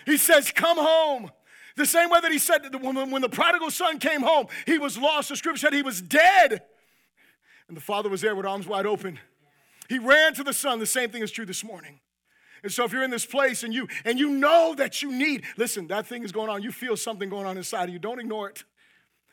[0.07, 1.31] He says, Come home.
[1.77, 4.99] The same way that He said that when the prodigal son came home, he was
[4.99, 5.29] lost.
[5.29, 6.63] The scripture said he was dead,
[7.69, 9.19] and the father was there with arms wide open.
[9.89, 10.79] He ran to the son.
[10.79, 12.01] The same thing is true this morning.
[12.63, 15.45] And so if you're in this place and you and you know that you need,
[15.57, 16.63] listen, that thing is going on.
[16.63, 17.99] You feel something going on inside of you.
[17.99, 18.65] Don't ignore it.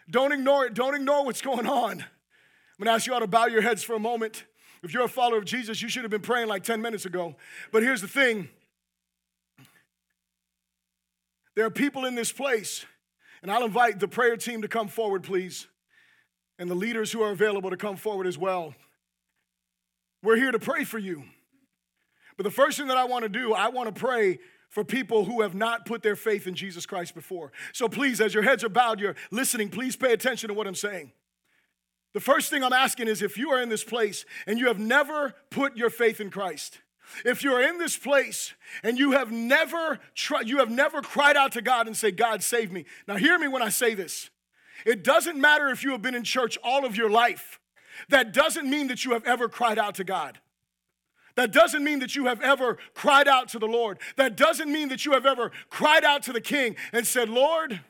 [0.10, 0.74] Don't ignore it.
[0.74, 2.06] Don't ignore what's going on.
[2.78, 4.46] I'm gonna ask you all to bow your heads for a moment.
[4.84, 7.36] If you're a follower of Jesus, you should have been praying like 10 minutes ago.
[7.72, 8.50] But here's the thing
[11.56, 12.86] there are people in this place,
[13.42, 15.68] and I'll invite the prayer team to come forward, please,
[16.60, 18.76] and the leaders who are available to come forward as well.
[20.22, 21.24] We're here to pray for you.
[22.36, 25.24] But the first thing that I want to do, I want to pray for people
[25.24, 27.54] who have not put their faith in Jesus Christ before.
[27.72, 30.76] So please, as your heads are bowed, you're listening, please pay attention to what I'm
[30.76, 31.14] saying.
[32.16, 34.80] The first thing I'm asking is if you are in this place and you have
[34.80, 36.80] never put your faith in Christ,
[37.26, 38.54] if you are in this place
[38.84, 40.00] and you have never
[40.46, 42.86] you have never cried out to God and say, God, save me.
[43.06, 44.30] Now, hear me when I say this.
[44.86, 47.60] It doesn't matter if you have been in church all of your life.
[48.08, 50.40] That doesn't mean that you have ever cried out to God.
[51.36, 54.00] That doesn't mean that you have ever cried out to the Lord.
[54.16, 57.82] That doesn't mean that you have ever cried out to the King and said, Lord,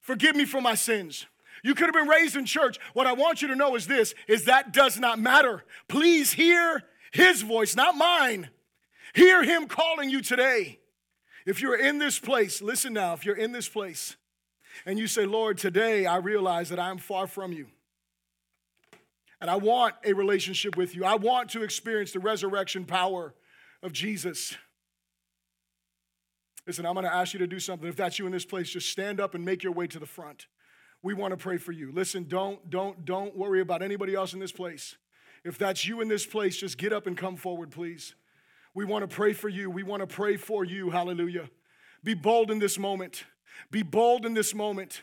[0.00, 1.26] forgive me for my sins.
[1.66, 2.78] You could have been raised in church.
[2.92, 5.64] What I want you to know is this is that does not matter.
[5.88, 8.50] Please hear his voice, not mine.
[9.14, 10.78] Hear him calling you today.
[11.44, 14.14] If you're in this place, listen now, if you're in this place
[14.84, 17.66] and you say, "Lord, today I realize that I'm far from you."
[19.40, 21.04] And I want a relationship with you.
[21.04, 23.34] I want to experience the resurrection power
[23.82, 24.54] of Jesus.
[26.64, 27.88] Listen, I'm going to ask you to do something.
[27.88, 30.06] If that's you in this place, just stand up and make your way to the
[30.06, 30.46] front
[31.06, 31.92] we want to pray for you.
[31.92, 34.96] Listen, don't, don't, don't worry about anybody else in this place.
[35.44, 38.16] If that's you in this place, just get up and come forward, please.
[38.74, 39.70] We want to pray for you.
[39.70, 40.90] We want to pray for you.
[40.90, 41.48] Hallelujah.
[42.02, 43.22] Be bold in this moment.
[43.70, 45.02] Be bold in this moment.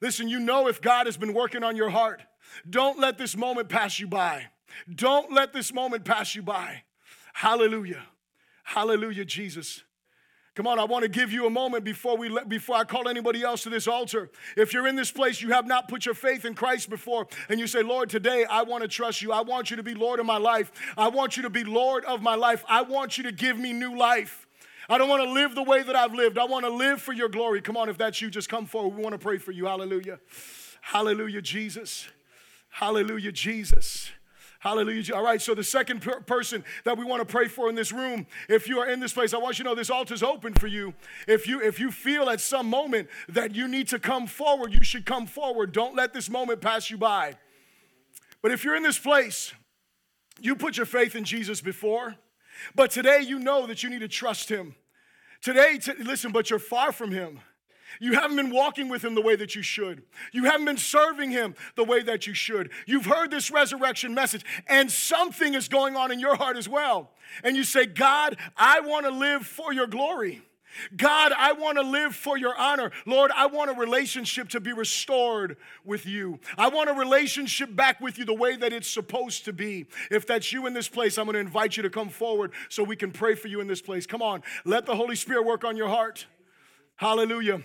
[0.00, 2.22] Listen, you know if God has been working on your heart,
[2.68, 4.46] don't let this moment pass you by.
[4.94, 6.84] Don't let this moment pass you by.
[7.32, 8.04] Hallelujah.
[8.62, 9.82] Hallelujah, Jesus.
[10.60, 13.08] Come on, I want to give you a moment before we let, before I call
[13.08, 14.28] anybody else to this altar.
[14.58, 17.58] If you're in this place, you have not put your faith in Christ before, and
[17.58, 19.32] you say, Lord, today I want to trust you.
[19.32, 20.70] I want you to be Lord of my life.
[20.98, 22.62] I want you to be Lord of my life.
[22.68, 24.46] I want you to give me new life.
[24.86, 26.36] I don't want to live the way that I've lived.
[26.36, 27.62] I want to live for your glory.
[27.62, 28.94] Come on, if that's you, just come forward.
[28.94, 29.64] We want to pray for you.
[29.64, 30.20] Hallelujah.
[30.82, 32.06] Hallelujah, Jesus.
[32.68, 34.10] Hallelujah, Jesus.
[34.60, 35.14] Hallelujah.
[35.14, 37.92] All right, so the second per- person that we want to pray for in this
[37.92, 40.22] room, if you are in this place, I want you to know this altar is
[40.22, 40.92] open for you.
[41.26, 44.84] If you if you feel at some moment that you need to come forward, you
[44.84, 45.72] should come forward.
[45.72, 47.36] Don't let this moment pass you by.
[48.42, 49.54] But if you're in this place,
[50.40, 52.16] you put your faith in Jesus before,
[52.74, 54.74] but today you know that you need to trust him.
[55.40, 57.40] Today, t- listen, but you're far from him.
[57.98, 60.02] You haven't been walking with him the way that you should.
[60.32, 62.70] You haven't been serving him the way that you should.
[62.86, 67.10] You've heard this resurrection message, and something is going on in your heart as well.
[67.42, 70.42] And you say, God, I want to live for your glory.
[70.96, 72.92] God, I want to live for your honor.
[73.06, 76.38] Lord, I want a relationship to be restored with you.
[76.56, 79.86] I want a relationship back with you the way that it's supposed to be.
[80.10, 82.84] If that's you in this place, I'm going to invite you to come forward so
[82.84, 84.06] we can pray for you in this place.
[84.06, 86.26] Come on, let the Holy Spirit work on your heart.
[86.96, 87.62] Hallelujah.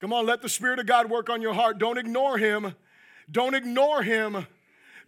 [0.00, 1.78] Come on, let the Spirit of God work on your heart.
[1.78, 2.74] Don't ignore Him.
[3.30, 4.46] Don't ignore Him.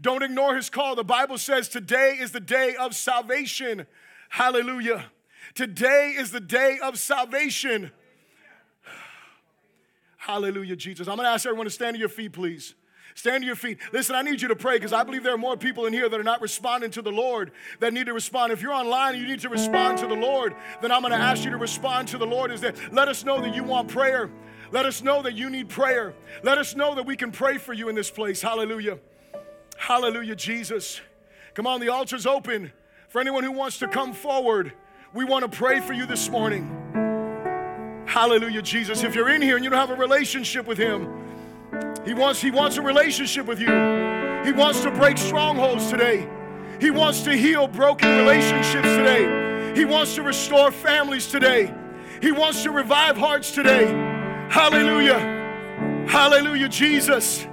[0.00, 0.94] Don't ignore His call.
[0.94, 3.86] The Bible says today is the day of salvation.
[4.30, 5.06] Hallelujah.
[5.54, 7.90] Today is the day of salvation.
[10.16, 11.08] Hallelujah, Jesus.
[11.08, 12.74] I'm going to ask everyone to stand to your feet, please.
[13.14, 13.78] Stand to your feet.
[13.92, 16.08] Listen, I need you to pray because I believe there are more people in here
[16.08, 18.52] that are not responding to the Lord that need to respond.
[18.52, 21.18] If you're online and you need to respond to the Lord, then I'm going to
[21.18, 22.52] ask you to respond to the Lord.
[22.52, 24.30] Is that let us know that you want prayer.
[24.70, 26.14] Let us know that you need prayer.
[26.42, 28.42] Let us know that we can pray for you in this place.
[28.42, 28.98] Hallelujah.
[29.76, 31.00] Hallelujah, Jesus.
[31.54, 32.72] Come on, the altar's open
[33.08, 34.72] for anyone who wants to come forward.
[35.14, 36.74] We want to pray for you this morning.
[38.06, 39.02] Hallelujah, Jesus.
[39.04, 41.08] If you're in here and you don't have a relationship with Him,
[42.04, 43.66] He wants, he wants a relationship with you.
[44.44, 46.28] He wants to break strongholds today.
[46.80, 49.74] He wants to heal broken relationships today.
[49.74, 51.74] He wants to restore families today.
[52.22, 54.07] He wants to revive hearts today.
[54.50, 56.06] Hallelujah.
[56.08, 57.46] Hallelujah, Jesus.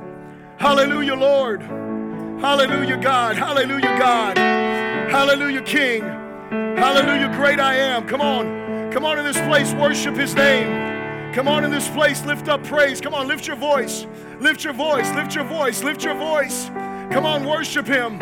[0.57, 1.61] Hallelujah, Lord.
[1.61, 3.35] Hallelujah, God.
[3.35, 4.37] Hallelujah, God.
[4.37, 6.01] Hallelujah, King.
[6.01, 8.07] Hallelujah, great I am.
[8.07, 8.91] Come on.
[8.91, 11.33] Come on in this place, worship his name.
[11.33, 13.01] Come on in this place, lift up praise.
[13.01, 14.07] Come on, lift your voice.
[14.39, 16.69] Lift your voice, lift your voice, lift your voice.
[17.11, 18.17] Come on, worship him.